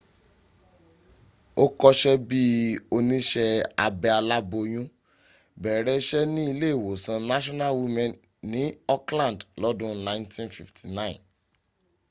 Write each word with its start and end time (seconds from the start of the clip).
ó 1.63 1.65
kọ́sẹ́ 1.79 2.15
bí 2.27 2.41
i 2.65 2.79
oníṣẹ́ 2.95 3.49
abẹ 3.85 4.09
aláboyún 4.19 4.87
bẹ̀rẹ̀ 5.61 5.99
iṣẹ́ 6.01 6.29
ni 6.33 6.41
ilé 6.51 6.67
ìwòsàn 6.77 7.19
national 7.31 7.71
women 7.81 8.11
ní 8.51 8.63
auckland 8.93 9.39
lọ́dún 9.61 9.93
1959 10.05 11.13